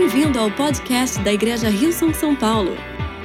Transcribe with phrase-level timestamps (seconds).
[0.00, 2.70] Bem-vindo ao podcast da Igreja Rio São Paulo.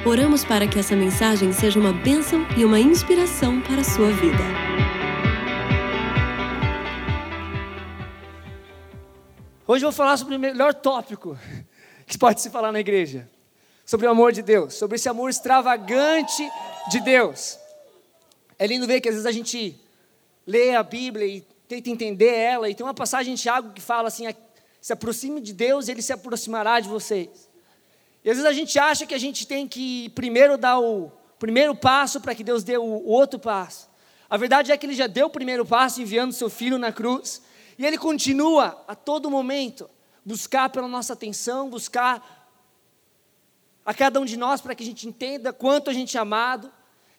[0.04, 4.42] Oramos para que essa mensagem seja uma bênção e uma inspiração para a sua vida.
[9.64, 11.38] Hoje eu vou falar sobre o melhor tópico
[12.08, 13.30] que pode se falar na igreja.
[13.86, 16.42] Sobre o amor de Deus, sobre esse amor extravagante
[16.90, 17.56] de Deus.
[18.58, 19.80] É lindo ver que às vezes a gente
[20.44, 24.08] lê a Bíblia e tenta entender ela, e tem uma passagem em Tiago que fala
[24.08, 24.26] assim:
[24.84, 27.48] se aproxime de Deus, ele se aproximará de vocês.
[28.22, 31.74] E às vezes a gente acha que a gente tem que primeiro dar o primeiro
[31.74, 33.88] passo para que Deus dê o outro passo.
[34.28, 37.40] A verdade é que ele já deu o primeiro passo enviando seu filho na cruz,
[37.78, 39.88] e ele continua a todo momento
[40.22, 42.52] buscar pela nossa atenção, buscar
[43.86, 46.70] a cada um de nós para que a gente entenda quanto a gente é amado,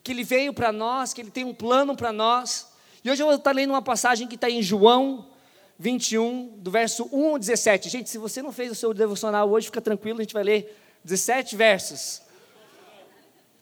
[0.04, 2.68] que ele veio para nós, que ele tem um plano para nós.
[3.04, 5.34] E hoje eu vou estar lendo uma passagem que está em João
[5.78, 7.90] 21, do verso 1 ao 17.
[7.90, 10.78] Gente, se você não fez o seu devocional hoje, fica tranquilo, a gente vai ler
[11.04, 12.22] 17 versos.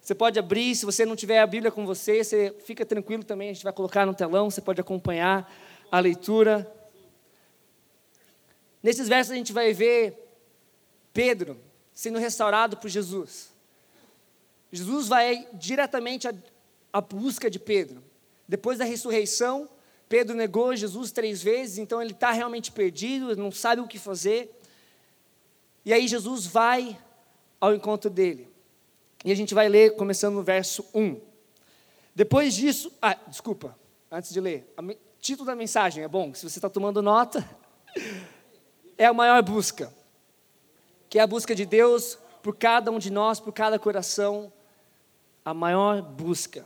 [0.02, 3.50] Você pode abrir, se você não tiver a Bíblia com você, você fica tranquilo também,
[3.50, 5.50] a gente vai colocar no telão, você pode acompanhar
[5.90, 6.70] a leitura.
[8.82, 10.20] Nesses versos a gente vai ver
[11.14, 11.58] Pedro
[11.94, 13.54] sendo restaurado por Jesus.
[14.72, 16.34] Jesus vai diretamente à,
[16.92, 18.04] à busca de Pedro.
[18.48, 19.70] Depois da ressurreição,
[20.08, 24.60] Pedro negou Jesus três vezes, então ele está realmente perdido, não sabe o que fazer.
[25.86, 26.98] E aí Jesus vai
[27.60, 28.48] ao encontro dele.
[29.26, 31.20] E a gente vai ler começando no verso 1.
[32.16, 33.78] Depois disso, ah, desculpa,
[34.12, 37.48] antes de ler, o título da mensagem é bom, se você está tomando nota,
[38.98, 39.92] é a maior busca,
[41.10, 44.52] que é a busca de Deus por cada um de nós, por cada coração,
[45.44, 46.66] a maior busca.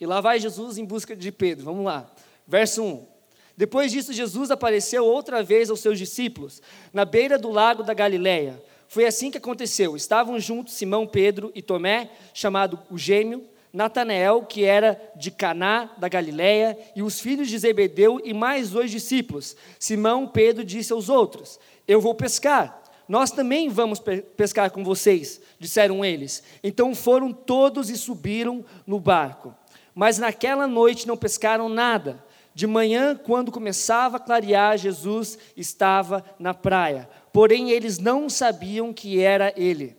[0.00, 2.10] E lá vai Jesus em busca de Pedro, vamos lá.
[2.48, 3.06] Verso 1.
[3.54, 8.62] Depois disso, Jesus apareceu outra vez aos seus discípulos, na beira do lago da Galileia.
[8.88, 9.94] Foi assim que aconteceu.
[9.94, 16.08] Estavam juntos Simão, Pedro e Tomé, chamado o gêmeo, Natanael, que era de Caná da
[16.08, 19.54] Galileia, e os filhos de Zebedeu e mais dois discípulos.
[19.78, 22.82] Simão, Pedro disse aos outros: Eu vou pescar.
[23.06, 24.00] Nós também vamos
[24.36, 26.42] pescar com vocês, disseram eles.
[26.62, 29.54] Então foram todos e subiram no barco.
[29.94, 32.22] Mas naquela noite não pescaram nada.
[32.58, 37.08] De manhã, quando começava a clarear, Jesus estava na praia.
[37.32, 39.96] Porém, eles não sabiam que era ele.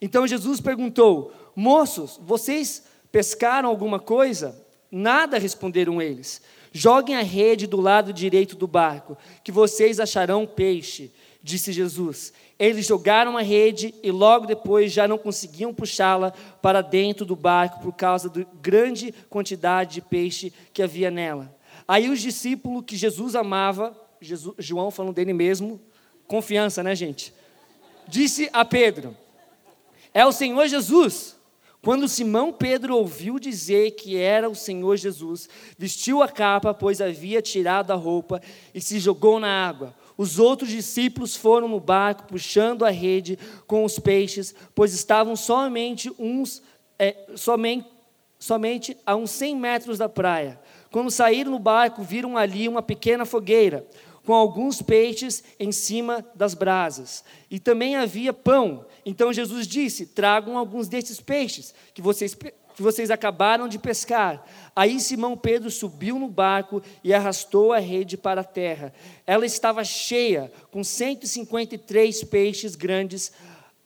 [0.00, 4.60] Então Jesus perguntou: Moços, vocês pescaram alguma coisa?
[4.90, 6.42] Nada, responderam eles.
[6.72, 12.32] Joguem a rede do lado direito do barco, que vocês acharão peixe, disse Jesus.
[12.58, 17.78] Eles jogaram a rede e logo depois já não conseguiam puxá-la para dentro do barco
[17.78, 21.54] por causa da grande quantidade de peixe que havia nela.
[21.86, 25.80] Aí os discípulos que Jesus amava, Jesus, João falando dele mesmo,
[26.26, 27.32] confiança, né, gente?
[28.08, 29.16] Disse a Pedro:
[30.12, 31.34] É o Senhor Jesus.
[31.84, 37.42] Quando Simão Pedro ouviu dizer que era o Senhor Jesus, vestiu a capa, pois havia
[37.42, 38.40] tirado a roupa,
[38.72, 39.94] e se jogou na água.
[40.16, 46.10] Os outros discípulos foram no barco, puxando a rede com os peixes, pois estavam somente
[46.18, 46.62] uns,
[46.98, 47.86] é, somente,
[48.38, 50.58] somente a uns 100 metros da praia.
[50.94, 53.84] Quando saíram no barco, viram ali uma pequena fogueira,
[54.24, 57.24] com alguns peixes em cima das brasas.
[57.50, 58.86] E também havia pão.
[59.04, 64.46] Então Jesus disse: Tragam alguns desses peixes que vocês, que vocês acabaram de pescar.
[64.76, 68.94] Aí Simão Pedro subiu no barco e arrastou a rede para a terra.
[69.26, 73.32] Ela estava cheia, com 153 peixes grandes,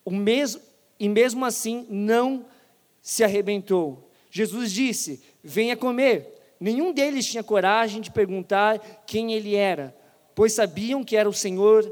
[0.04, 0.60] o mesmo,
[1.00, 2.44] e mesmo assim não
[3.00, 4.10] se arrebentou.
[4.30, 6.34] Jesus disse: Venha comer.
[6.60, 9.96] Nenhum deles tinha coragem de perguntar quem ele era,
[10.34, 11.91] pois sabiam que era o Senhor.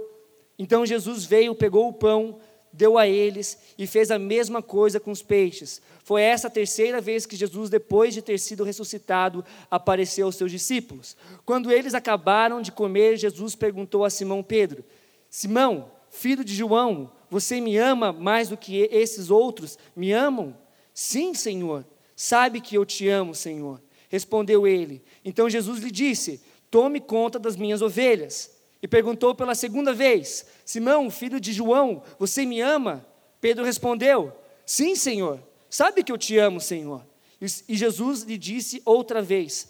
[0.59, 2.38] Então Jesus veio, pegou o pão,
[2.72, 5.81] deu a eles e fez a mesma coisa com os peixes.
[6.05, 10.50] Foi essa a terceira vez que Jesus, depois de ter sido ressuscitado, apareceu aos seus
[10.50, 11.16] discípulos.
[11.44, 14.84] Quando eles acabaram de comer, Jesus perguntou a Simão Pedro:
[15.31, 20.56] Simão, filho de João, você me ama mais do que esses outros me amam?
[20.93, 21.85] Sim, Senhor.
[22.14, 23.82] Sabe que eu te amo, Senhor.
[24.08, 25.03] Respondeu ele.
[25.25, 28.50] Então Jesus lhe disse: Tome conta das minhas ovelhas.
[28.82, 33.06] E perguntou pela segunda vez: Simão, filho de João, você me ama?
[33.41, 34.32] Pedro respondeu:
[34.64, 35.41] Sim, Senhor.
[35.69, 37.05] Sabe que eu te amo, Senhor.
[37.41, 39.69] E Jesus lhe disse outra vez: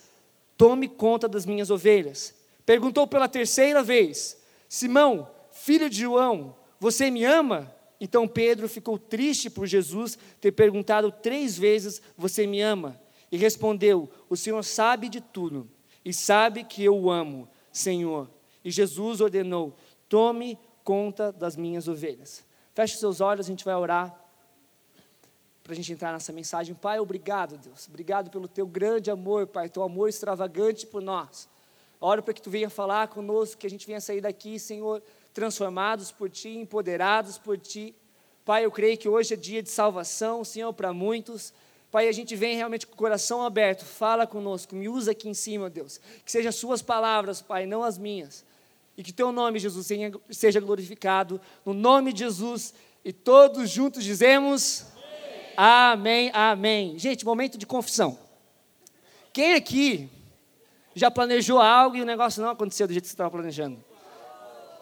[0.57, 2.35] Tome conta das minhas ovelhas.
[2.65, 4.37] Perguntou pela terceira vez:
[4.69, 7.75] Simão, filho de João, você me ama?
[8.01, 13.01] Então Pedro ficou triste por Jesus ter perguntado três vezes: Você me ama?
[13.31, 15.69] E respondeu: O Senhor sabe de tudo
[16.05, 18.31] e sabe que eu o amo, Senhor.
[18.65, 19.75] E Jesus ordenou:
[20.09, 22.45] Tome conta das minhas ovelhas.
[22.75, 24.27] Feche seus olhos, a gente vai orar
[25.67, 26.77] para a gente entrar nessa mensagem.
[26.77, 27.89] Pai, obrigado, Deus.
[27.89, 31.49] Obrigado pelo teu grande amor, Pai, teu amor extravagante por nós.
[32.01, 35.03] Oro para que tu venha falar conosco, que a gente venha sair daqui, Senhor,
[35.35, 37.97] transformados por ti, empoderados por ti.
[38.45, 41.53] Pai, eu creio que hoje é dia de salvação, Senhor, para muitos.
[41.97, 45.33] Pai, a gente vem realmente com o coração aberto, fala conosco, me usa aqui em
[45.33, 45.99] cima, Deus.
[46.27, 48.45] Que sejam as suas palavras, Pai, não as minhas.
[48.99, 49.89] E que teu nome, Jesus,
[50.29, 52.75] seja glorificado, no nome de Jesus.
[53.03, 54.85] E todos juntos dizemos:
[55.57, 56.91] Amém, amém.
[56.91, 56.99] amém.
[56.99, 58.19] Gente, momento de confissão.
[59.33, 60.11] Quem aqui
[60.95, 63.83] já planejou algo e o negócio não aconteceu do jeito que você estava planejando?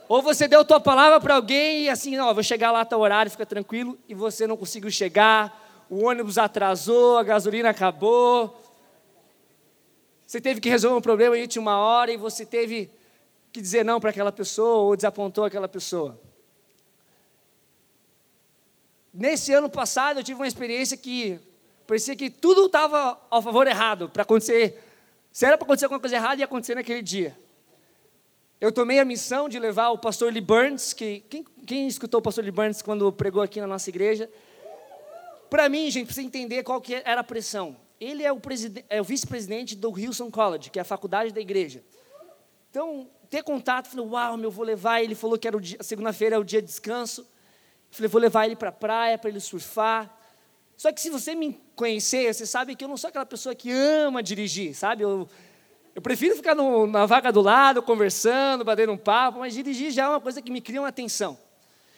[0.08, 2.98] Ou você deu tua palavra para alguém e assim, não, vou chegar lá até o
[2.98, 5.63] horário, fica tranquilo, e você não conseguiu chegar,
[5.94, 8.60] o ônibus atrasou, a gasolina acabou,
[10.26, 12.90] você teve que resolver um problema em última hora e você teve
[13.52, 16.20] que dizer não para aquela pessoa ou desapontou aquela pessoa.
[19.12, 21.38] Nesse ano passado eu tive uma experiência que
[21.86, 24.82] parecia que tudo estava ao favor errado para acontecer.
[25.30, 27.38] Se era para acontecer alguma coisa errada, ia acontecer naquele dia.
[28.60, 32.22] Eu tomei a missão de levar o pastor Lee Burns, que quem, quem escutou o
[32.22, 34.28] pastor Lee Burns quando pregou aqui na nossa igreja?
[35.50, 37.76] Para mim, gente, precisa entender qual que era a pressão.
[38.00, 38.40] Ele é o,
[38.88, 41.82] é o vice-presidente do Wilson College, que é a faculdade da igreja.
[42.70, 45.02] Então, ter contato, falei, uau, meu, vou levar.
[45.02, 47.26] Ele falou que era segunda-feira é o dia de descanso.
[47.90, 50.12] Falei, vou levar ele para a praia, para ele surfar.
[50.76, 53.70] Só que se você me conhecer, você sabe que eu não sou aquela pessoa que
[53.70, 55.04] ama dirigir, sabe?
[55.04, 55.28] Eu,
[55.94, 60.04] eu prefiro ficar no, na vaga do lado, conversando, batendo um papo, mas dirigir já
[60.04, 61.38] é uma coisa que me cria uma atenção.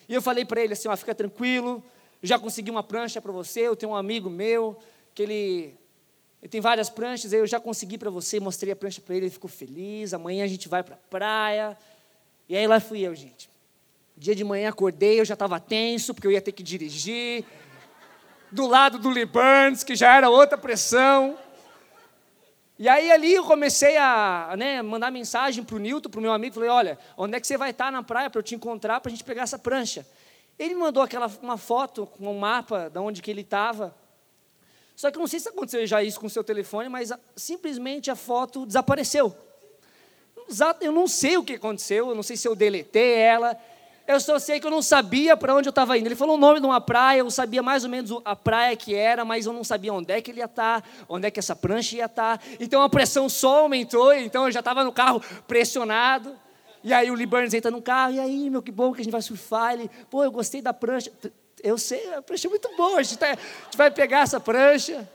[0.08, 1.82] E eu falei para ele assim, ó, fica tranquilo,
[2.26, 4.76] eu já consegui uma prancha para você, eu tenho um amigo meu,
[5.14, 5.78] que ele
[6.42, 9.32] ele tem várias pranchas, eu já consegui para você, mostrei a prancha para ele, ele
[9.32, 10.12] ficou feliz.
[10.12, 11.78] Amanhã a gente vai para a praia.
[12.48, 13.48] E aí lá fui eu, gente.
[14.16, 17.44] Dia de manhã acordei, eu já estava tenso, porque eu ia ter que dirigir.
[18.50, 21.38] Do lado do Burns, que já era outra pressão.
[22.78, 26.32] E aí ali eu comecei a né, mandar mensagem para o Nilton, para o meu
[26.32, 29.00] amigo, falei, olha, onde é que você vai estar na praia para eu te encontrar,
[29.00, 30.04] para a gente pegar essa prancha?
[30.58, 33.94] Ele me mandou aquela, uma foto com um mapa de onde que ele estava.
[34.94, 37.18] Só que eu não sei se aconteceu já isso com o seu telefone, mas a,
[37.36, 39.36] simplesmente a foto desapareceu.
[40.80, 43.58] Eu não sei o que aconteceu, eu não sei se eu deletei ela.
[44.06, 46.06] Eu só sei que eu não sabia para onde eu estava indo.
[46.06, 48.94] Ele falou o nome de uma praia, eu sabia mais ou menos a praia que
[48.94, 51.40] era, mas eu não sabia onde é que ele ia estar, tá, onde é que
[51.40, 52.38] essa prancha ia estar.
[52.38, 52.44] Tá.
[52.60, 56.45] Então a pressão só aumentou, então eu já estava no carro pressionado.
[56.86, 59.04] E aí o Lee Burns entra no carro, e aí, meu, que bom que a
[59.04, 59.74] gente vai surfar.
[59.74, 61.12] Ele, pô, eu gostei da prancha
[61.62, 63.30] eu sei, a prancha é muito boa, a gente, tá, a
[63.64, 65.08] gente vai pegar essa prancha.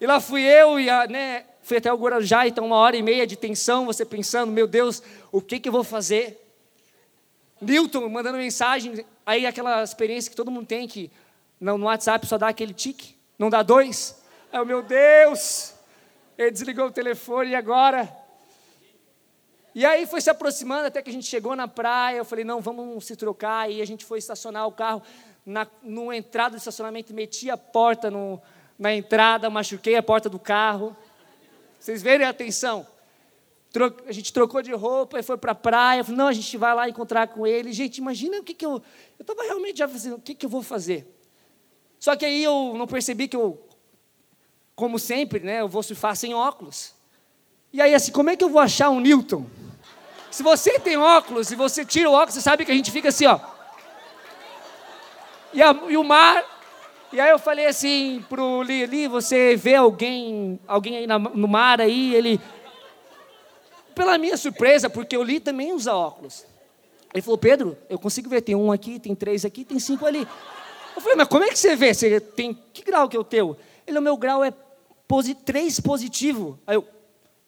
[0.00, 3.02] E lá fui eu, e a, né, fui até o Guarujá, então uma hora e
[3.02, 6.44] meia de tensão, você pensando, meu Deus, o que, que eu vou fazer?
[7.60, 11.10] Newton mandando mensagem, aí aquela experiência que todo mundo tem, que
[11.60, 14.20] no, WhatsApp só dá aquele tique, não dá dois.
[14.52, 15.74] Aí, meu Deus,
[16.36, 18.08] ele desligou o telefone e agora?
[19.74, 22.18] E aí foi se aproximando até que a gente chegou na praia.
[22.18, 23.70] Eu falei, não, vamos se trocar.
[23.70, 25.02] E a gente foi estacionar o carro
[25.44, 28.40] na no entrada do estacionamento, meti a porta no,
[28.78, 30.96] na entrada, machuquei a porta do carro.
[31.78, 32.86] Vocês verem a atenção.
[34.06, 36.02] A gente trocou de roupa e foi para a praia.
[36.02, 37.72] Falei, não, a gente vai lá encontrar com ele.
[37.72, 38.82] Gente, imagina o que, que eu.
[39.18, 41.06] Eu estava realmente já fazendo, o que, que eu vou fazer?
[41.98, 43.60] Só que aí eu não percebi que eu,
[44.74, 46.94] como sempre, né, eu vou surfar sem óculos.
[47.72, 49.44] E aí, assim, como é que eu vou achar um Newton?
[50.30, 53.08] Se você tem óculos e você tira o óculos, você sabe que a gente fica
[53.08, 53.38] assim, ó.
[55.52, 56.44] E, a, e o mar.
[57.12, 61.80] E aí eu falei assim pro Lili, você vê alguém, alguém aí na, no mar
[61.80, 62.40] aí, ele.
[63.94, 66.44] Pela minha surpresa, porque o Li também usa óculos.
[67.12, 70.28] Ele falou, Pedro, eu consigo ver, tem um aqui, tem três aqui, tem cinco ali.
[70.94, 71.92] Eu falei, mas como é que você vê?
[71.92, 73.56] Você tem que grau que é o teu?
[73.86, 74.52] Ele, o meu grau é
[75.44, 76.58] três positivo.
[76.66, 76.86] Aí eu,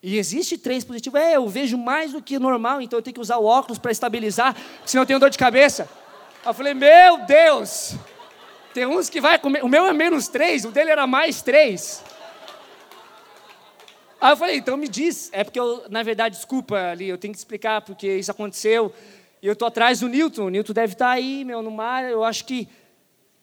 [0.02, 1.18] e existe três positivo?
[1.18, 3.92] É, eu vejo mais do que normal, então eu tenho que usar o óculos para
[3.92, 5.88] estabilizar, senão eu tenho dor de cabeça.
[6.44, 7.96] Eu falei, meu Deus!
[8.72, 9.64] Tem uns que vai comer.
[9.64, 12.02] O meu é menos três, o dele era mais três.
[14.20, 15.28] Aí eu falei, então me diz.
[15.32, 18.92] É porque eu, na verdade, desculpa ali, eu tenho que explicar porque isso aconteceu.
[19.42, 20.44] E eu tô atrás do Newton.
[20.44, 22.04] O Newton deve estar tá aí, meu, no mar.
[22.04, 22.68] Eu acho que.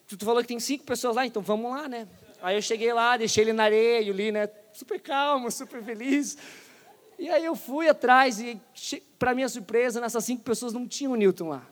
[0.07, 2.07] Tu falou que tem cinco pessoas lá, então vamos lá, né?
[2.41, 4.50] Aí eu cheguei lá, deixei ele na areia, e Lee, né?
[4.74, 6.38] Super calmo, super feliz.
[7.17, 8.62] E aí eu fui atrás, e
[9.17, 11.65] para minha surpresa, nessas cinco pessoas não tinha o Newton lá.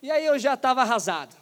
[0.00, 1.34] E aí eu já estava arrasado.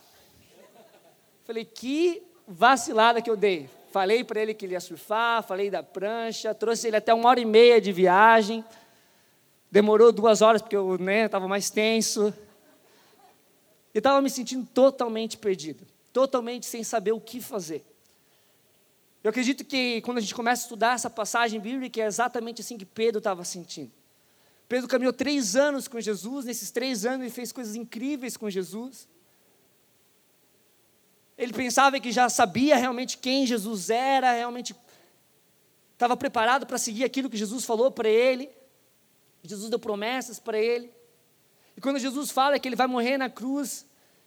[1.45, 3.69] Falei, que vacilada que eu dei.
[3.91, 7.39] Falei para ele que ele ia surfar, falei da prancha, trouxe ele até uma hora
[7.39, 8.65] e meia de viagem.
[9.71, 12.35] Demorou duas horas porque eu estava né, mais tenso.
[13.93, 17.85] Eu estava me sentindo totalmente perdido, totalmente sem saber o que fazer.
[19.23, 22.79] Eu acredito que quando a gente começa a estudar essa passagem bíblica, é exatamente assim
[22.79, 23.91] que Pedro estava sentindo.
[24.69, 29.09] Pedro caminhou três anos com Jesus, nesses três anos ele fez coisas incríveis com Jesus.
[31.37, 34.75] Ele pensava que já sabia realmente quem Jesus era, realmente
[35.95, 38.49] estava preparado para seguir aquilo que Jesus falou para ele.
[39.43, 40.93] Jesus deu promessas para ele.
[41.77, 43.85] E quando Jesus fala que ele vai morrer na cruz,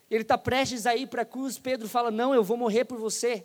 [0.10, 2.98] ele está prestes a ir para a cruz, Pedro fala: Não, eu vou morrer por
[2.98, 3.44] você.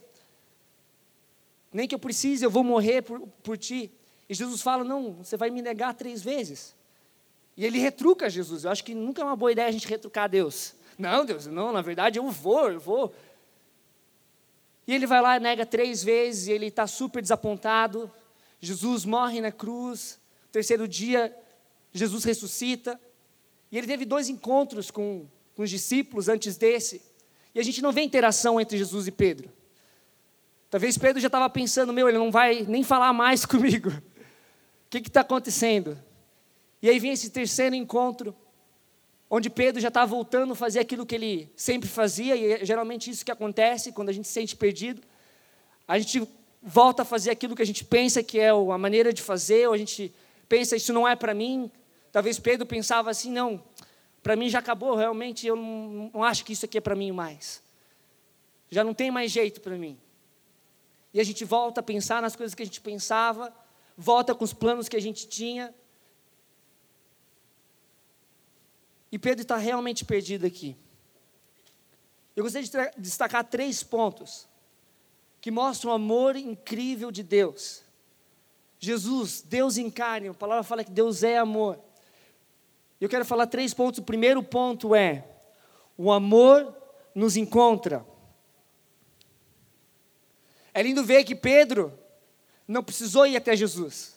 [1.73, 3.91] Nem que eu precise, eu vou morrer por, por ti.
[4.29, 6.77] E Jesus fala: Não, você vai me negar três vezes.
[7.57, 8.65] E ele retruca Jesus.
[8.65, 10.75] Eu acho que nunca é uma boa ideia a gente retrucar Deus.
[10.99, 13.15] Não, Deus, não, na verdade eu vou, eu vou.
[14.87, 18.11] E ele vai lá, nega três vezes, e ele está super desapontado.
[18.61, 20.21] Jesus morre na cruz.
[20.51, 21.35] Terceiro dia,
[21.93, 23.01] Jesus ressuscita.
[23.71, 25.27] E ele teve dois encontros com,
[25.63, 27.01] com os discípulos antes desse.
[27.55, 29.49] E a gente não vê interação entre Jesus e Pedro.
[30.69, 33.91] Talvez Pedro já estava pensando: meu, ele não vai nem falar mais comigo.
[33.91, 35.97] O que está acontecendo?
[36.83, 38.35] E aí vem esse terceiro encontro,
[39.31, 43.09] onde Pedro já está voltando a fazer aquilo que ele sempre fazia, e é geralmente
[43.09, 45.01] isso que acontece quando a gente se sente perdido.
[45.87, 46.29] A gente
[46.61, 49.75] volta a fazer aquilo que a gente pensa que é a maneira de fazer, ou
[49.75, 50.13] a gente
[50.49, 51.71] pensa, isso não é para mim.
[52.11, 53.63] Talvez Pedro pensava assim, não,
[54.23, 57.13] para mim já acabou, realmente eu não, não acho que isso aqui é para mim
[57.13, 57.63] mais.
[58.71, 59.99] Já não tem mais jeito para mim.
[61.13, 63.55] E a gente volta a pensar nas coisas que a gente pensava,
[63.97, 65.75] volta com os planos que a gente tinha,
[69.13, 70.75] E Pedro está realmente perdido aqui.
[72.35, 74.49] Eu gostaria de destacar três pontos
[75.39, 77.83] que mostram o amor incrível de Deus.
[78.79, 81.79] Jesus, Deus encarne, a palavra fala que Deus é amor.
[83.03, 83.99] Eu quero falar três pontos.
[83.99, 85.27] O primeiro ponto é:
[85.99, 86.73] o amor
[87.13, 88.07] nos encontra.
[90.73, 91.93] É lindo ver que Pedro
[92.67, 94.15] não precisou ir até Jesus.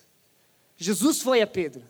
[0.76, 1.82] Jesus foi a Pedro.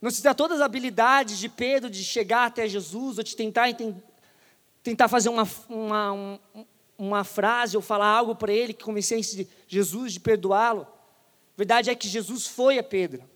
[0.00, 3.66] Não se dá todas as habilidades de Pedro de chegar até Jesus ou de tentar,
[4.84, 6.40] tentar fazer uma, uma,
[6.96, 10.82] uma frase ou falar algo para ele que convencesse Jesus de perdoá-lo.
[10.82, 13.28] A verdade é que Jesus foi a Pedro.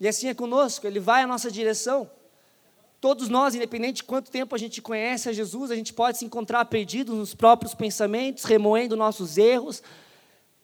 [0.00, 2.10] E assim é conosco, ele vai à nossa direção.
[3.00, 6.24] Todos nós, independente de quanto tempo a gente conhece a Jesus, a gente pode se
[6.24, 9.82] encontrar perdidos nos próprios pensamentos, remoendo nossos erros,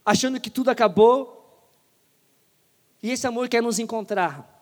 [0.05, 1.37] achando que tudo acabou,
[3.03, 4.55] e esse amor quer nos encontrar.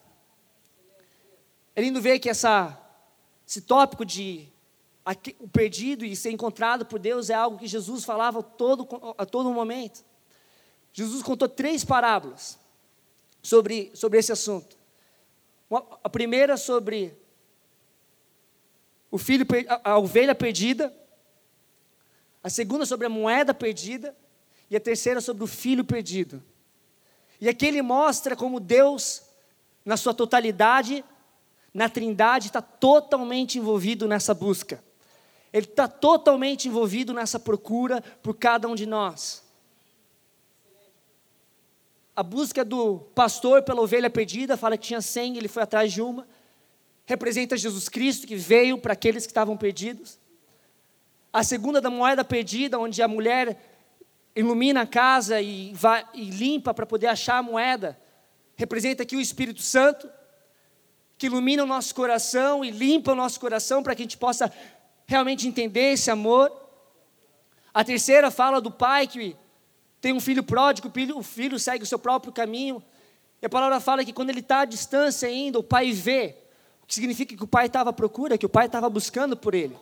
[1.74, 2.78] É lindo ver que essa,
[3.46, 4.48] esse tópico de
[5.38, 8.88] o perdido e ser encontrado por Deus é algo que Jesus falava todo,
[9.18, 10.04] a todo momento.
[10.92, 12.58] Jesus contou três parábolas
[13.44, 14.76] sobre, sobre esse assunto.
[16.02, 17.14] A primeira sobre
[19.10, 19.46] o filho,
[19.84, 20.92] a ovelha perdida.
[22.42, 24.16] A segunda sobre a moeda perdida.
[24.70, 26.42] E a terceira sobre o filho perdido.
[27.38, 29.22] E aqui ele mostra como Deus,
[29.84, 31.04] na sua totalidade,
[31.72, 34.82] na Trindade, está totalmente envolvido nessa busca.
[35.52, 39.43] Ele está totalmente envolvido nessa procura por cada um de nós.
[42.16, 46.00] A busca do pastor pela ovelha perdida, fala que tinha cem, ele foi atrás de
[46.00, 46.26] uma.
[47.04, 50.18] Representa Jesus Cristo que veio para aqueles que estavam perdidos.
[51.32, 53.58] A segunda da moeda perdida, onde a mulher
[54.36, 57.98] ilumina a casa e, vai, e limpa para poder achar a moeda,
[58.56, 60.08] representa aqui o Espírito Santo,
[61.18, 64.52] que ilumina o nosso coração e limpa o nosso coração para que a gente possa
[65.06, 66.52] realmente entender esse amor.
[67.72, 69.36] A terceira fala do pai que
[70.04, 72.84] tem um filho pródigo, o filho segue o seu próprio caminho.
[73.40, 76.36] E a palavra fala que quando ele está à distância ainda, o pai vê,
[76.82, 79.54] o que significa que o pai estava à procura, que o pai estava buscando por
[79.54, 79.74] ele.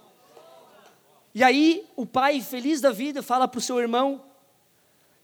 [1.35, 4.23] E aí o pai, feliz da vida, fala para o seu irmão: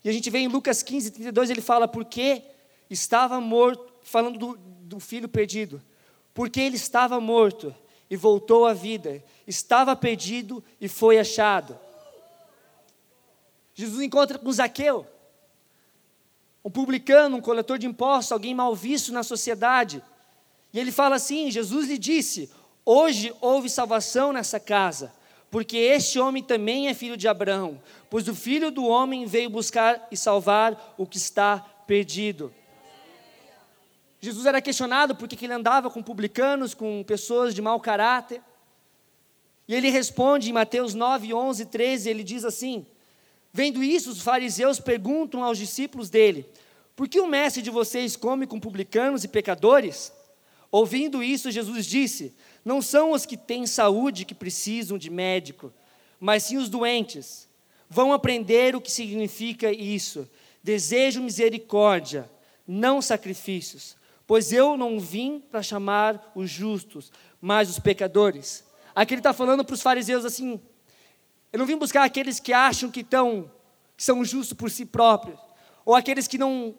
[0.03, 2.43] e a gente vê em Lucas 15, 32, ele fala, porque
[2.91, 5.81] estava morto, falando do, do filho perdido,
[6.35, 7.73] porque ele estava morto
[8.11, 11.79] e voltou à vida, estava perdido e foi achado.
[13.79, 15.07] Jesus encontra com Zaqueu,
[16.65, 20.03] um publicano, um coletor de impostos, alguém mal visto na sociedade.
[20.73, 22.51] E ele fala assim: Jesus lhe disse:
[22.85, 25.15] Hoje houve salvação nessa casa,
[25.49, 27.81] porque este homem também é filho de Abraão,
[28.11, 32.53] pois o filho do homem veio buscar e salvar o que está perdido.
[34.21, 38.43] Jesus era questionado porque ele andava com publicanos, com pessoas de mau caráter.
[39.69, 42.85] E ele responde em Mateus 9, 11, 13, ele diz assim:
[43.59, 46.47] Vendo isso, os fariseus perguntam aos discípulos dele:
[46.95, 50.13] Por que o mestre de vocês come com publicanos e pecadores?
[50.71, 55.73] Ouvindo isso, Jesus disse: Não são os que têm saúde que precisam de médico,
[56.21, 57.49] mas sim os doentes.
[57.91, 60.31] Vão aprender o que significa isso.
[60.63, 62.31] Desejo misericórdia,
[62.65, 67.11] não sacrifícios, pois eu não vim para chamar os justos,
[67.41, 68.65] mas os pecadores.
[68.95, 70.61] Aqui ele está falando para os fariseus assim:
[71.53, 73.51] eu não vim buscar aqueles que acham que, tão,
[73.97, 75.39] que são justos por si próprios,
[75.85, 76.75] ou aqueles que não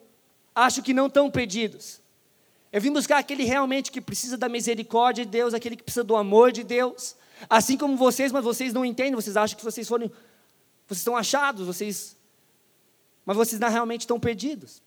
[0.54, 2.02] acham que não estão perdidos.
[2.72, 6.16] Eu vim buscar aquele realmente que precisa da misericórdia de Deus, aquele que precisa do
[6.16, 7.16] amor de Deus.
[7.50, 10.08] Assim como vocês, mas vocês não entendem, vocês acham que vocês foram,
[10.88, 12.16] vocês estão achados, vocês,
[13.26, 14.84] mas vocês não realmente estão perdidos.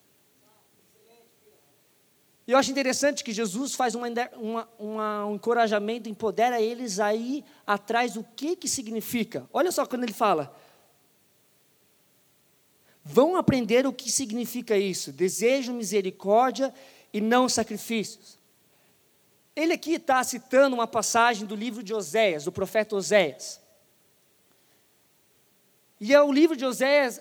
[2.46, 7.14] E eu acho interessante que Jesus faz uma, uma, uma, um encorajamento, empodera eles a
[7.14, 9.48] ir atrás do que, que significa.
[9.52, 10.54] Olha só quando ele fala.
[13.04, 15.12] Vão aprender o que significa isso.
[15.12, 16.74] Desejo misericórdia
[17.12, 18.38] e não sacrifícios.
[19.54, 23.60] Ele aqui está citando uma passagem do livro de Oséias, do profeta Oséias.
[26.00, 27.20] E é o livro de Oséias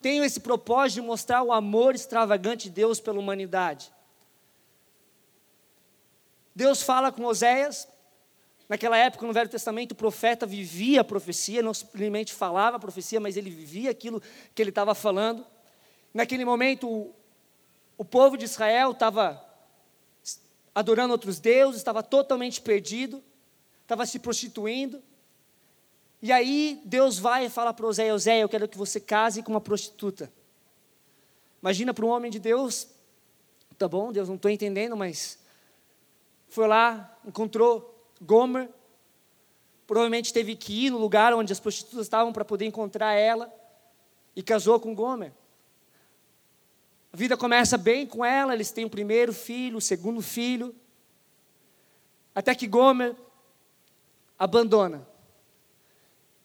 [0.00, 3.92] tem esse propósito de mostrar o amor extravagante de Deus pela humanidade.
[6.54, 7.88] Deus fala com Oséias.
[8.68, 13.20] Naquela época, no Velho Testamento, o profeta vivia a profecia, não simplesmente falava a profecia,
[13.20, 14.22] mas ele vivia aquilo
[14.54, 15.44] que ele estava falando.
[16.14, 17.14] Naquele momento, o,
[17.98, 19.44] o povo de Israel estava
[20.74, 23.22] adorando outros deuses, estava totalmente perdido,
[23.82, 25.02] estava se prostituindo.
[26.22, 29.50] E aí Deus vai e fala para Oséias: Oséias, eu quero que você case com
[29.50, 30.32] uma prostituta.
[31.60, 32.88] Imagina para um homem de Deus,
[33.78, 35.38] tá bom, Deus, não estou entendendo, mas
[36.52, 38.68] foi lá, encontrou Gomer,
[39.86, 43.50] provavelmente teve que ir no lugar onde as prostitutas estavam para poder encontrar ela,
[44.36, 45.32] e casou com Gomer.
[47.10, 50.76] A vida começa bem com ela, eles têm o primeiro filho, o segundo filho,
[52.34, 53.16] até que Gomer
[54.38, 55.08] abandona.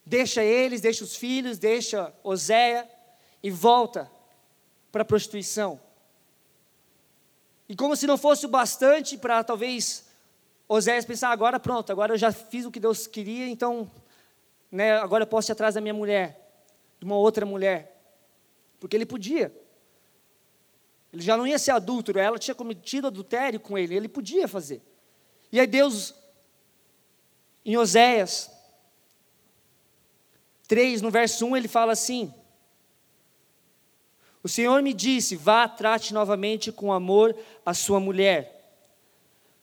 [0.06, 2.90] Deixa eles, deixa os filhos, deixa Oséia
[3.44, 4.10] e volta
[4.90, 5.82] para a prostituição.
[7.68, 10.07] E como se não fosse o bastante para talvez
[10.68, 13.90] Oséias pensar, agora pronto, agora eu já fiz o que Deus queria, então
[14.72, 16.52] né, agora eu posso ir atrás da minha mulher,
[17.00, 17.98] de uma outra mulher.
[18.80, 19.56] Porque ele podia.
[21.12, 24.82] Ele já não ia ser adúltero, ela tinha cometido adultério com ele, ele podia fazer.
[25.52, 26.14] E aí Deus,
[27.66, 28.52] em Oséias
[30.68, 32.34] 3, no verso 1, ele fala assim:
[34.44, 38.57] o Senhor me disse: vá, trate novamente com amor a sua mulher.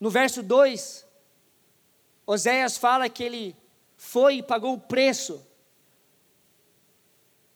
[0.04, 1.06] No verso 2,
[2.26, 3.56] Oséias fala que ele
[3.96, 5.42] foi e pagou o preço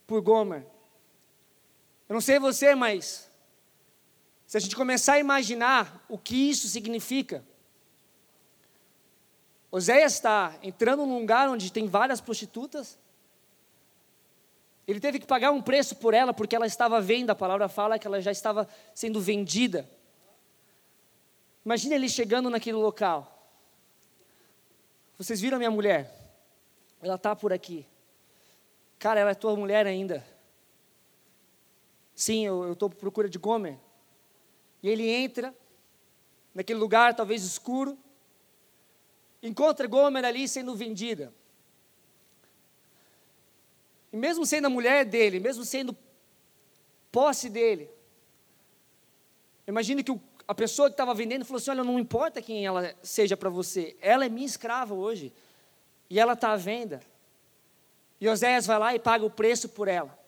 [0.06, 0.64] por Gomer.
[2.08, 3.30] Eu não sei você, mas
[4.46, 7.44] se a gente começar a imaginar o que isso significa,
[9.70, 12.98] Oséias está entrando num lugar onde tem várias prostitutas,
[14.86, 17.98] ele teve que pagar um preço por ela, porque ela estava vendo, a palavra fala
[17.98, 19.86] que ela já estava sendo vendida.
[21.68, 23.46] Imagina ele chegando naquele local.
[25.18, 26.10] Vocês viram a minha mulher?
[26.98, 27.86] Ela está por aqui.
[28.98, 30.26] Cara, ela é tua mulher ainda.
[32.14, 33.78] Sim, eu estou por procura de Gomer.
[34.82, 35.54] E ele entra
[36.54, 37.98] naquele lugar, talvez escuro,
[39.42, 41.34] encontra Gomer ali sendo vendida.
[44.10, 45.94] E mesmo sendo a mulher dele, mesmo sendo
[47.12, 47.90] posse dele,
[49.66, 53.36] imagine que a pessoa que estava vendendo falou assim: Olha, não importa quem ela seja
[53.36, 55.32] para você, ela é minha escrava hoje,
[56.08, 57.00] e ela está à venda.
[58.18, 60.18] E Oséias vai lá e paga o preço por ela.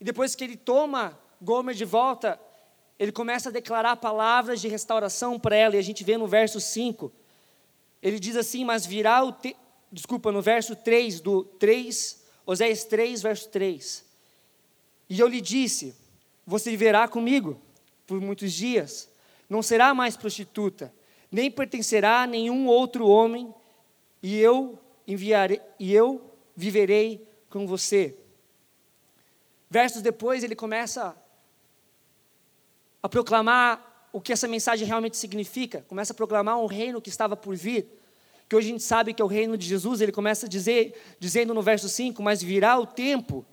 [0.00, 2.40] E depois que ele toma Gomer de volta,
[2.98, 6.58] ele começa a declarar palavras de restauração para ela, e a gente vê no verso
[6.58, 7.12] 5.
[8.02, 9.32] Ele diz assim: Mas virá o.
[9.32, 9.54] Te...
[9.92, 14.04] Desculpa, no verso 3, do 3 Oséias 3, verso 3.
[15.10, 15.94] E eu lhe disse:
[16.46, 17.60] Você viverá comigo
[18.06, 19.08] por muitos dias,
[19.48, 20.92] não será mais prostituta,
[21.30, 23.54] nem pertencerá a nenhum outro homem,
[24.22, 28.16] e eu enviarei, e eu viverei com você.
[29.70, 31.16] Versos depois ele começa
[33.02, 37.36] a proclamar o que essa mensagem realmente significa, começa a proclamar um reino que estava
[37.36, 37.86] por vir
[38.48, 40.94] que hoje a gente sabe que é o reino de Jesus, ele começa a dizer,
[41.18, 43.44] dizendo no verso 5: Mas virá o tempo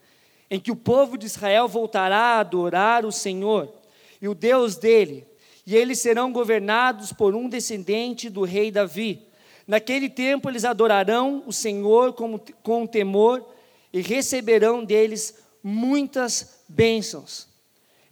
[0.49, 3.73] em que o povo de Israel voltará a adorar o Senhor
[4.21, 5.25] e o Deus dele,
[5.65, 9.25] e eles serão governados por um descendente do rei Davi.
[9.65, 13.45] Naquele tempo eles adorarão o Senhor com, com temor
[13.91, 17.47] e receberão deles muitas bênçãos.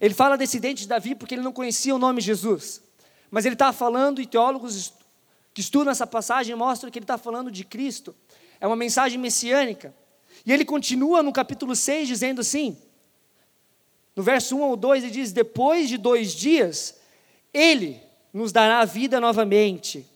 [0.00, 2.82] Ele fala descendente de Davi porque ele não conhecia o nome Jesus.
[3.30, 4.92] Mas ele está falando, e teólogos
[5.54, 8.14] que estudam essa passagem mostram que ele está falando de Cristo.
[8.60, 9.94] É uma mensagem messiânica.
[10.44, 12.76] E ele continua no capítulo 6 dizendo assim:
[14.14, 16.96] no verso 1 ou 2, ele diz: Depois de dois dias,
[17.52, 20.06] ele nos dará a vida novamente.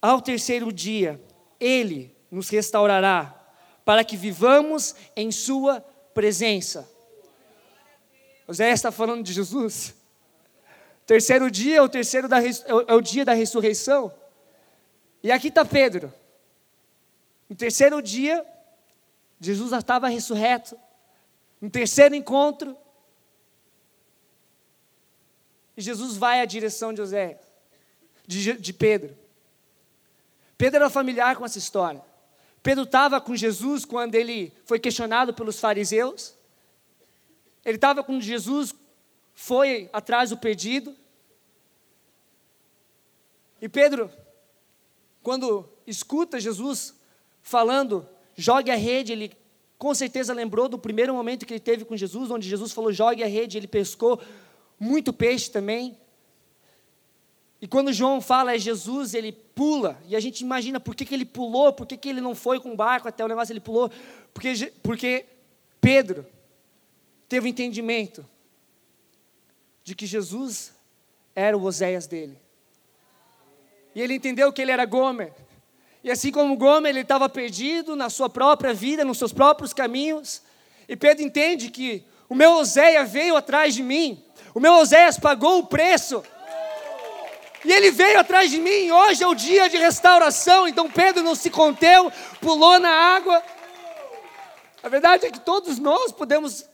[0.00, 1.20] Ao terceiro dia,
[1.58, 3.36] ele nos restaurará,
[3.84, 5.80] para que vivamos em Sua
[6.14, 6.88] presença.
[8.48, 9.94] José está falando de Jesus.
[11.06, 14.12] Terceiro dia é o terceiro da, é o dia da ressurreição.
[15.22, 16.12] E aqui está Pedro.
[17.48, 18.44] No terceiro dia,
[19.40, 20.78] Jesus já estava ressurreto.
[21.60, 22.76] No terceiro encontro,
[25.80, 27.40] e Jesus vai à direção de José,
[28.26, 29.16] de, de Pedro.
[30.58, 32.02] Pedro era familiar com essa história.
[32.62, 36.34] Pedro estava com Jesus quando ele foi questionado pelos fariseus.
[37.64, 38.74] Ele estava com Jesus,
[39.32, 40.94] foi atrás do perdido.
[43.62, 44.10] E Pedro,
[45.22, 46.94] quando escuta Jesus
[47.42, 49.32] falando, jogue a rede, ele
[49.78, 53.22] com certeza lembrou do primeiro momento que ele teve com Jesus, onde Jesus falou: jogue
[53.22, 54.20] a rede, ele pescou
[54.80, 55.96] muito peixe também.
[57.60, 61.14] E quando João fala é Jesus, ele pula, e a gente imagina por que, que
[61.14, 63.60] ele pulou, por que, que ele não foi com o barco até o negócio, ele
[63.60, 63.90] pulou,
[64.32, 65.26] porque, porque
[65.78, 66.26] Pedro
[67.28, 68.26] teve o entendimento
[69.84, 70.72] de que Jesus
[71.34, 72.38] era o Oséias dele.
[73.94, 75.32] E ele entendeu que ele era Gomer.
[76.02, 80.42] E assim como Gomer, ele estava perdido na sua própria vida, nos seus próprios caminhos.
[80.88, 84.22] E Pedro entende que o meu Oséias veio atrás de mim.
[84.54, 86.22] O meu Oséias pagou o preço.
[87.64, 88.90] E ele veio atrás de mim.
[88.90, 90.66] Hoje é o dia de restauração.
[90.66, 92.10] Então Pedro não se conteu,
[92.40, 93.42] pulou na água.
[94.82, 96.64] A verdade é que todos nós podemos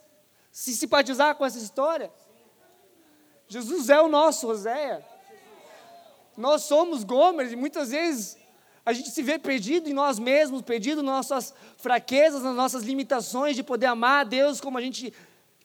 [0.53, 2.11] se simpatizar com essa história.
[3.49, 5.05] Jesus é o nosso Oséias.
[6.37, 8.37] Nós somos Gomer e muitas vezes
[8.85, 13.57] a gente se vê perdido em nós mesmos, perdido nas nossas fraquezas, nas nossas limitações
[13.57, 15.13] de poder amar a Deus como a gente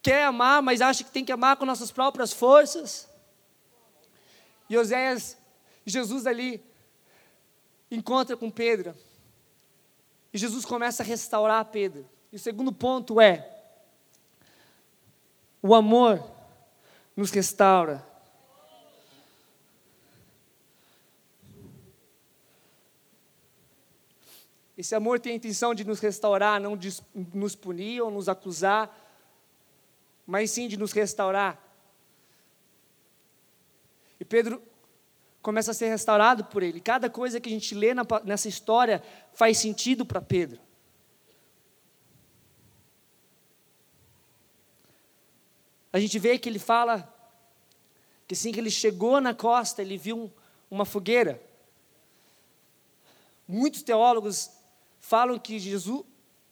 [0.01, 3.09] quer amar, mas acha que tem que amar com nossas próprias forças.
[4.69, 5.37] E Oséias,
[5.85, 6.63] Jesus ali
[7.89, 8.95] encontra com Pedro.
[10.33, 12.07] E Jesus começa a restaurar Pedro.
[12.31, 13.47] E o segundo ponto é:
[15.61, 16.23] o amor
[17.15, 18.09] nos restaura.
[24.77, 28.89] Esse amor tem a intenção de nos restaurar, não de nos punir ou nos acusar,
[30.31, 31.61] mas sim de nos restaurar.
[34.17, 34.63] E Pedro
[35.41, 36.79] começa a ser restaurado por ele.
[36.79, 37.89] Cada coisa que a gente lê
[38.23, 40.57] nessa história faz sentido para Pedro.
[45.91, 47.13] A gente vê que ele fala
[48.25, 50.31] que assim que ele chegou na costa, ele viu
[50.69, 51.43] uma fogueira.
[53.45, 54.49] Muitos teólogos
[55.01, 56.05] falam que Jesus,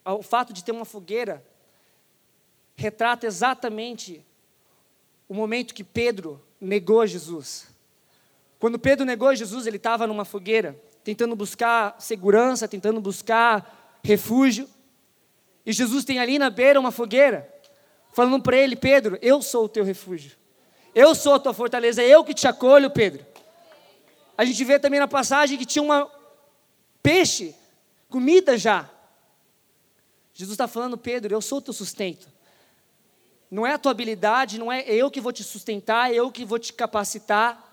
[0.04, 1.49] o fato de ter uma fogueira,
[2.80, 4.26] retrata exatamente
[5.28, 7.68] o momento que Pedro negou Jesus.
[8.58, 14.68] Quando Pedro negou Jesus, ele estava numa fogueira, tentando buscar segurança, tentando buscar refúgio.
[15.66, 17.54] E Jesus tem ali na beira uma fogueira,
[18.14, 20.32] falando para ele: Pedro, eu sou o teu refúgio,
[20.96, 23.26] eu sou a tua fortaleza, eu que te acolho, Pedro.
[24.38, 26.10] A gente vê também na passagem que tinha um
[27.04, 27.54] peixe
[28.10, 28.90] comida já.
[30.34, 32.39] Jesus está falando, Pedro, eu sou o teu sustento.
[33.50, 36.46] Não é a tua habilidade, não é eu que vou te sustentar, é eu que
[36.46, 37.66] vou te capacitar.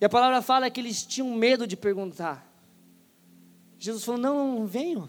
[0.00, 2.46] E a palavra fala que eles tinham medo de perguntar.
[3.78, 5.08] Jesus falou: Não, não venho,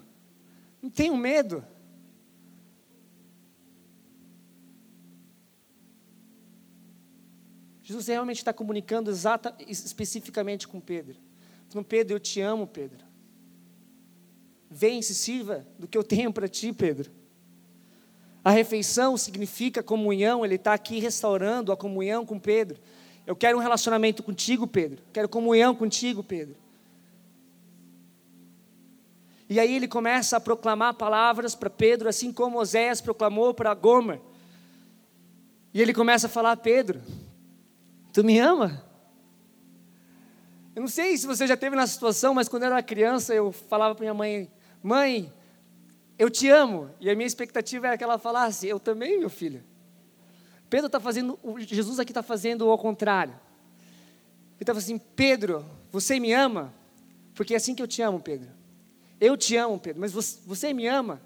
[0.82, 1.64] não tenho medo.
[7.90, 11.18] Jesus realmente está comunicando exata, especificamente com Pedro.
[11.70, 13.09] Falando, Pedro, eu te amo, Pedro.
[14.70, 17.12] Vem, se sirva do que eu tenho para ti, Pedro.
[18.44, 22.80] A refeição significa comunhão, ele está aqui restaurando a comunhão com Pedro.
[23.26, 25.02] Eu quero um relacionamento contigo, Pedro.
[25.12, 26.56] Quero comunhão contigo, Pedro.
[29.50, 34.22] E aí ele começa a proclamar palavras para Pedro, assim como Oséias proclamou para Gomer.
[35.74, 37.02] E ele começa a falar: Pedro,
[38.12, 38.84] Tu me ama?
[40.76, 43.52] Eu não sei se você já teve na situação, mas quando eu era criança, eu
[43.52, 44.52] falava para minha mãe:
[44.82, 45.32] Mãe,
[46.18, 46.90] eu te amo.
[47.00, 49.64] E a minha expectativa era que ela falasse: Eu também, meu filho.
[50.70, 53.34] Pedro está fazendo, Jesus aqui está fazendo ao contrário.
[53.34, 56.74] Ele estava assim: Pedro, você me ama?
[57.34, 58.50] Porque é assim que eu te amo, Pedro.
[59.20, 61.22] Eu te amo, Pedro, mas você, você me ama?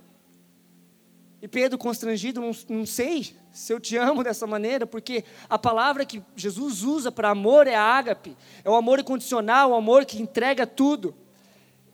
[1.41, 6.05] E Pedro, constrangido, não, não sei se eu te amo dessa maneira, porque a palavra
[6.05, 10.65] que Jesus usa para amor é ágape, é o amor incondicional, o amor que entrega
[10.65, 11.13] tudo.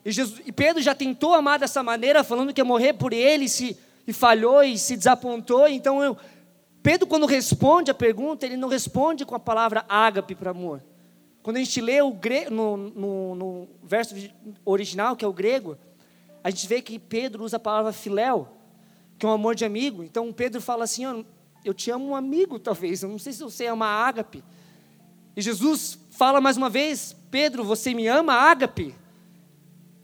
[0.03, 3.45] E, Jesus, e Pedro já tentou amar dessa maneira, falando que ia morrer por ele,
[3.45, 5.67] e, se, e falhou e se desapontou.
[5.67, 6.17] Então, eu,
[6.81, 10.81] Pedro, quando responde a pergunta, ele não responde com a palavra ágape para amor.
[11.41, 12.17] Quando a gente lê o
[12.49, 14.15] no, no, no verso
[14.65, 15.77] original, que é o grego,
[16.43, 18.47] a gente vê que Pedro usa a palavra filéu,
[19.17, 20.03] que é um amor de amigo.
[20.03, 21.25] Então Pedro fala assim: oh,
[21.63, 23.03] Eu te amo um amigo, talvez.
[23.03, 24.43] Eu não sei se você ama ágape.
[25.35, 28.95] E Jesus fala mais uma vez: Pedro, você me ama ágape?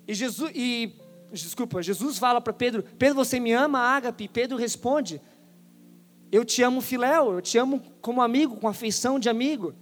[0.08, 0.94] E Jesus, e,
[1.32, 4.28] desculpa, Jesus fala para Pedro: Pedro, você me ama ágape?
[4.28, 5.22] Pedro responde:
[6.32, 9.74] Eu te amo filéu, eu te amo como amigo, com afeição de amigo.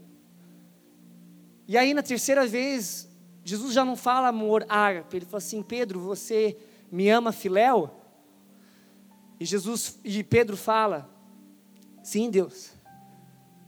[1.67, 3.09] E aí na terceira vez,
[3.43, 6.57] Jesus já não fala amor ágape, ele fala assim: Pedro, você
[6.91, 7.91] me ama filéu?
[9.39, 11.09] E Jesus e Pedro fala:
[12.01, 12.71] Sim, Deus.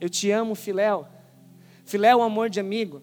[0.00, 1.06] Eu te amo, filéu.
[1.84, 3.02] Filéu é um amor de amigo.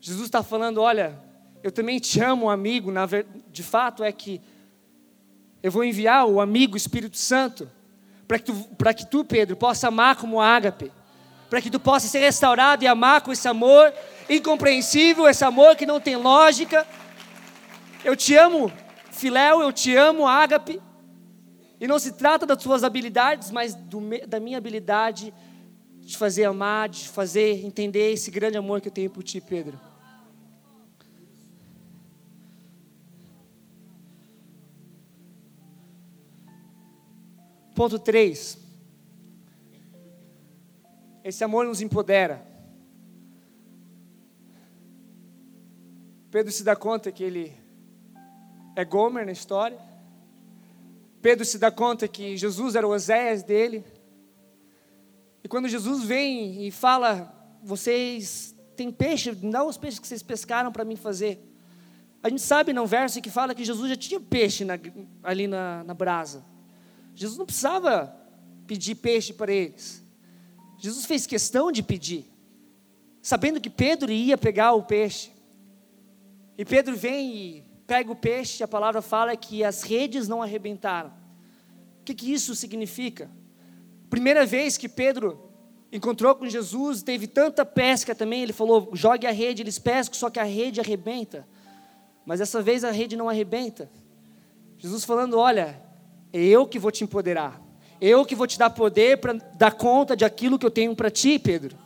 [0.00, 1.20] Jesus está falando: Olha,
[1.62, 2.92] eu também te amo, amigo.
[3.06, 3.26] Ver...
[3.50, 4.40] De fato é que
[5.62, 7.70] eu vou enviar o amigo Espírito Santo
[8.26, 8.54] para que, tu,
[8.96, 10.90] que tu, Pedro, possa amar como ágape,
[11.48, 13.92] para que tu possa ser restaurado e amar com esse amor
[14.28, 16.86] incompreensível, esse amor que não tem lógica.
[18.04, 18.72] Eu te amo,
[19.10, 20.80] filéu, eu te amo, ágape.
[21.78, 25.32] E não se trata das suas habilidades, mas do, da minha habilidade
[26.00, 29.91] de fazer amar, de fazer entender esse grande amor que eu tenho por ti, Pedro.
[37.82, 38.58] Ponto 3.
[41.24, 42.40] Esse amor nos empodera.
[46.30, 47.52] Pedro se dá conta que ele
[48.76, 49.80] é Gomer na história.
[51.20, 53.84] Pedro se dá conta que Jesus era o Oséias dele.
[55.42, 60.70] E quando Jesus vem e fala: Vocês têm peixe, dá os peixes que vocês pescaram
[60.70, 61.36] para mim fazer.
[62.22, 64.78] A gente sabe no verso que fala que Jesus já tinha peixe na,
[65.24, 66.51] ali na, na brasa.
[67.14, 68.14] Jesus não precisava
[68.66, 70.02] pedir peixe para eles.
[70.78, 72.26] Jesus fez questão de pedir,
[73.20, 75.30] sabendo que Pedro ia pegar o peixe.
[76.58, 81.10] E Pedro vem e pega o peixe, a palavra fala que as redes não arrebentaram.
[82.00, 83.30] O que, que isso significa?
[84.10, 85.52] Primeira vez que Pedro
[85.92, 90.30] encontrou com Jesus, teve tanta pesca também, ele falou: jogue a rede, eles pescam, só
[90.30, 91.46] que a rede arrebenta.
[92.24, 93.90] Mas dessa vez a rede não arrebenta.
[94.78, 95.80] Jesus falando: olha,
[96.32, 97.60] eu que vou te empoderar,
[98.00, 101.10] eu que vou te dar poder para dar conta de aquilo que eu tenho para
[101.10, 101.76] ti, Pedro.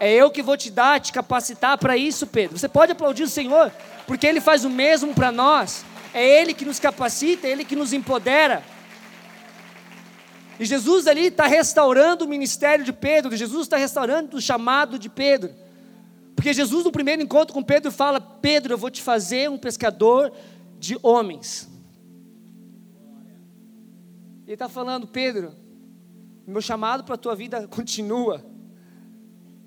[0.00, 2.56] É eu que vou te dar, te capacitar para isso, Pedro.
[2.56, 3.72] Você pode aplaudir o Senhor,
[4.06, 5.84] porque Ele faz o mesmo para nós.
[6.14, 8.62] É Ele que nos capacita, é Ele que nos empodera.
[10.60, 15.08] E Jesus ali está restaurando o ministério de Pedro, Jesus está restaurando o chamado de
[15.08, 15.50] Pedro.
[16.34, 20.32] Porque Jesus, no primeiro encontro com Pedro, fala: Pedro, eu vou te fazer um pescador
[20.78, 21.68] de homens.
[24.48, 25.54] Ele está falando, Pedro,
[26.46, 28.42] meu chamado para a tua vida continua.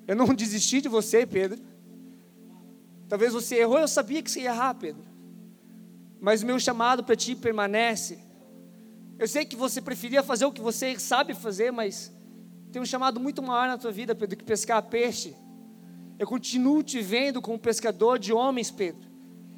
[0.07, 1.61] Eu não desisti de você, Pedro.
[3.07, 5.03] Talvez você errou, eu sabia que você ia errar, Pedro.
[6.19, 8.17] Mas o meu chamado para ti permanece.
[9.19, 12.11] Eu sei que você preferia fazer o que você sabe fazer, mas
[12.71, 15.35] tem um chamado muito maior na tua vida, Pedro, que pescar peixe.
[16.17, 19.07] Eu continuo te vendo como pescador de homens, Pedro.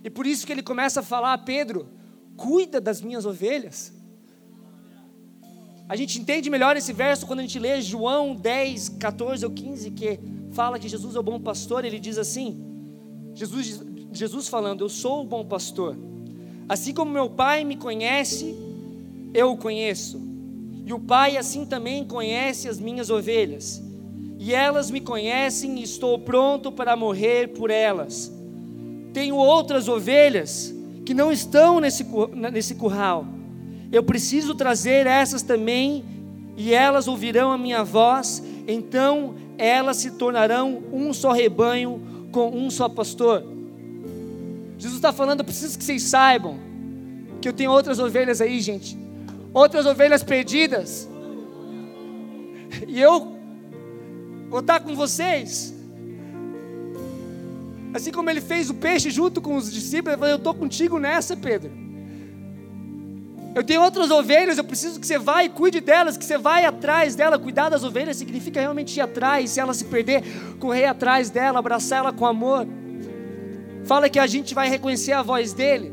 [0.04, 1.88] E por isso que ele começa a falar, Pedro,
[2.36, 4.03] cuida das minhas ovelhas.
[5.88, 9.92] A gente entende melhor esse verso quando a gente lê João 10, 14 ou 15,
[9.92, 10.20] que
[10.52, 12.64] fala que Jesus é o bom pastor, ele diz assim:
[13.34, 15.98] Jesus, Jesus falando, eu sou o bom pastor.
[16.70, 18.56] Assim como meu pai me conhece,
[19.34, 20.22] eu o conheço.
[20.86, 23.82] E o pai assim também conhece as minhas ovelhas.
[24.40, 28.32] E elas me conhecem e estou pronto para morrer por elas.
[29.14, 30.74] Tenho outras ovelhas
[31.06, 32.06] que não estão nesse,
[32.52, 33.26] nesse curral.
[33.94, 36.04] Eu preciso trazer essas também,
[36.58, 42.02] e elas ouvirão a minha voz, então elas se tornarão um só rebanho
[42.32, 43.44] com um só pastor.
[44.80, 46.58] Jesus está falando, eu preciso que vocês saibam
[47.40, 48.98] que eu tenho outras ovelhas aí, gente,
[49.54, 51.08] outras ovelhas perdidas,
[52.88, 53.38] e eu
[54.50, 55.72] vou estar com vocês.
[57.94, 60.98] Assim como ele fez o peixe junto com os discípulos, ele falou: Eu estou contigo
[60.98, 61.83] nessa, Pedro.
[63.56, 66.66] Eu tenho outras ovelhas, eu preciso que você vá e cuide delas, que você vai
[66.66, 67.38] atrás dela.
[67.38, 70.24] Cuidar das ovelhas significa realmente ir atrás, se ela se perder,
[70.60, 72.68] correr atrás dela, abraçar ela com amor.
[73.86, 75.92] Fala que a gente vai reconhecer a voz dele.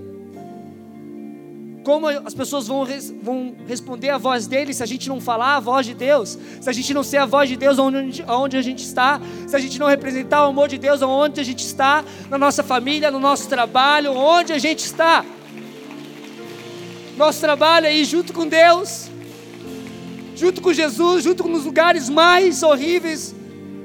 [1.85, 5.57] como as pessoas vão, res, vão responder a voz dele se a gente não falar
[5.57, 8.57] a voz de Deus, se a gente não ser a voz de Deus onde, onde
[8.57, 11.65] a gente está, se a gente não representar o amor de Deus onde a gente
[11.65, 15.25] está, na nossa família, no nosso trabalho, onde a gente está.
[17.21, 19.11] Nosso trabalho é ir junto com Deus,
[20.35, 23.35] junto com Jesus, junto com os lugares mais horríveis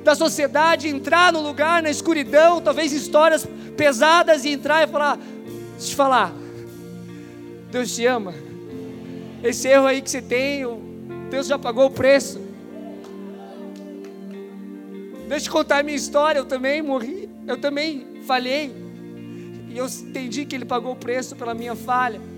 [0.05, 3.45] da sociedade, entrar no lugar, na escuridão, talvez histórias
[3.75, 6.33] pesadas e entrar e falar: deixa eu te falar,
[7.69, 8.33] Deus te ama.
[9.43, 10.65] Esse erro aí que você tem,
[11.29, 12.39] Deus já pagou o preço.
[15.27, 18.73] Deixa eu contar a minha história, eu também morri, eu também falhei.
[19.69, 22.33] E eu entendi que Ele pagou o preço pela minha falha.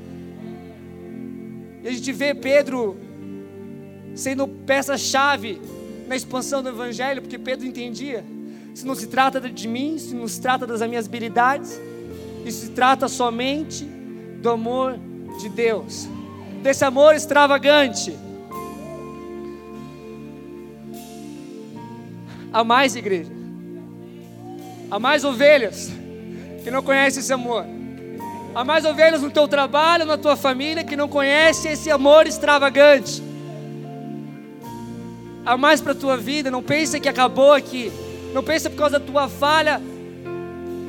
[1.84, 2.98] E a gente vê Pedro
[4.16, 5.62] sendo peça-chave
[6.08, 8.26] na expansão do Evangelho, porque Pedro entendia:
[8.74, 11.80] se não se trata de mim, se não se trata das minhas habilidades,
[12.46, 13.84] isso se trata somente
[14.42, 14.98] do amor
[15.40, 16.08] de Deus,
[16.64, 18.18] desse amor extravagante.
[22.52, 23.32] Há mais igreja,
[24.90, 25.92] há mais ovelhas
[26.64, 27.77] que não conhecem esse amor.
[28.58, 33.22] Há mais ovelhas no teu trabalho, na tua família que não conhecem esse amor extravagante.
[35.46, 37.92] Há mais para a tua vida, não pensa que acabou aqui.
[38.34, 39.80] Não pensa por causa da tua falha,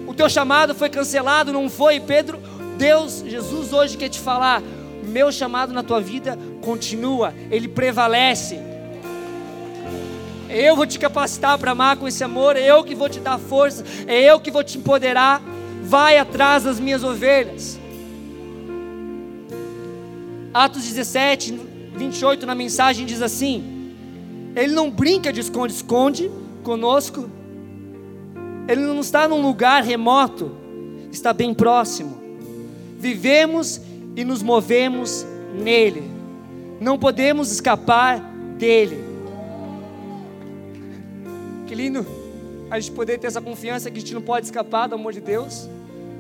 [0.07, 2.01] o teu chamado foi cancelado, não foi.
[2.01, 2.41] Pedro,
[2.79, 4.63] Deus, Jesus hoje quer te falar:
[5.05, 8.59] meu chamado na tua vida continua, ele prevalece.
[10.49, 13.39] Eu vou te capacitar para amar com esse amor, é eu que vou te dar
[13.39, 15.43] força, é eu que vou te empoderar.
[15.89, 17.81] Vai atrás das minhas ovelhas.
[20.55, 21.59] Atos 17,
[21.97, 23.95] 28 na mensagem diz assim:
[24.55, 26.31] Ele não brinca de esconde-esconde
[26.63, 27.29] conosco,
[28.69, 30.53] Ele não está num lugar remoto,
[31.11, 32.19] está bem próximo
[32.99, 33.81] vivemos
[34.17, 35.25] e nos movemos
[35.55, 36.03] nele.
[36.81, 38.21] Não podemos escapar
[38.59, 39.05] dele.
[41.67, 42.05] Que lindo
[42.71, 45.21] a gente poder ter essa confiança que a gente não pode escapar do amor de
[45.21, 45.69] Deus.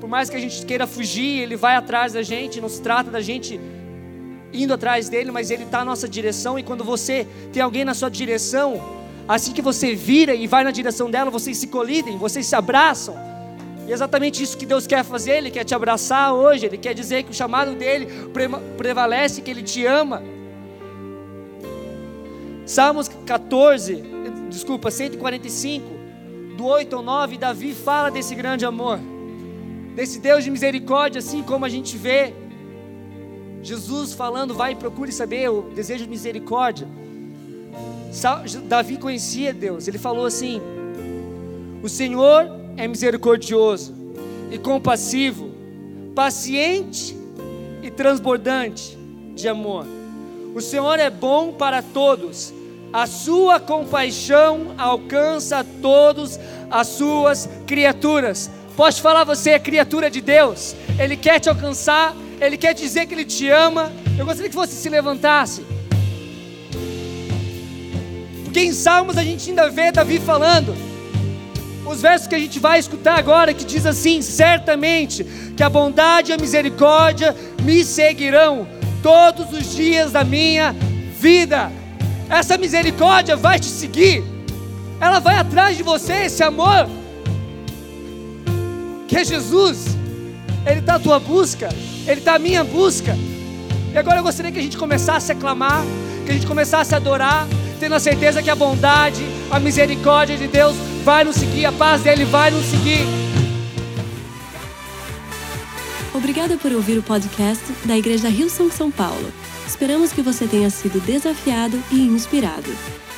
[0.01, 3.11] Por mais que a gente queira fugir, Ele vai atrás da gente, não se trata
[3.11, 3.61] da gente
[4.53, 6.59] indo atrás dele, mas Ele está na nossa direção.
[6.59, 8.81] E quando você tem alguém na sua direção,
[9.27, 13.15] assim que você vira e vai na direção dela, vocês se colidem, vocês se abraçam.
[13.87, 16.95] E é exatamente isso que Deus quer fazer, Ele quer te abraçar hoje, Ele quer
[16.95, 18.07] dizer que o chamado dele
[18.77, 20.23] prevalece, que Ele te ama.
[22.67, 24.05] Salmos 14,
[24.51, 25.87] desculpa, 145,
[26.57, 29.01] do 8 ao 9, Davi fala desse grande amor,
[29.95, 32.33] desse Deus de misericórdia, assim como a gente vê
[33.63, 36.87] Jesus falando, vai e procure saber o desejo de misericórdia.
[38.65, 40.61] Davi conhecia Deus, ele falou assim:
[41.83, 43.95] O Senhor é misericordioso
[44.51, 45.51] e compassivo,
[46.15, 47.17] paciente
[47.83, 48.97] e transbordante
[49.35, 49.87] de amor.
[50.55, 52.55] O Senhor é bom para todos,
[52.93, 58.51] a sua compaixão alcança todos as suas criaturas.
[58.79, 63.15] Posso falar, você é criatura de Deus, Ele quer te alcançar, Ele quer dizer que
[63.15, 63.91] Ele te ama.
[64.17, 65.67] Eu gostaria que você se levantasse.
[68.45, 70.77] Porque em Salmos a gente ainda vê Davi falando
[71.85, 76.31] os versos que a gente vai escutar agora, que diz assim: certamente que a bondade
[76.31, 78.65] e a misericórdia me seguirão
[79.03, 80.73] todos os dias da minha
[81.19, 81.73] vida.
[82.31, 84.23] Essa misericórdia vai te seguir,
[85.01, 86.89] ela vai atrás de você, esse amor,
[89.19, 89.97] é Jesus,
[90.65, 91.69] Ele está à tua busca,
[92.07, 93.17] Ele está à minha busca.
[93.93, 95.85] E agora eu gostaria que a gente começasse a clamar,
[96.25, 97.47] que a gente começasse a adorar,
[97.81, 102.03] tendo a certeza que a bondade, a misericórdia de Deus vai nos seguir, a paz
[102.03, 103.01] dele vai nos seguir.
[106.15, 109.33] Obrigada por ouvir o podcast da Igreja Rio São São Paulo.
[109.67, 112.71] Esperamos que você tenha sido desafiado e inspirado.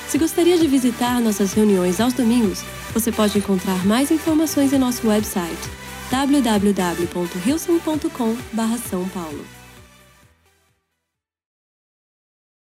[0.09, 5.07] Se gostaria de visitar nossas reuniões aos domingos, você pode encontrar mais informações em nosso
[5.07, 5.80] website
[6.11, 9.60] www.rilson.com/são paulo.